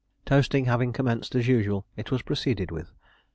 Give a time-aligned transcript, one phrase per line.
[0.25, 2.91] Toasting having commenced, as usual, it was proceeded with.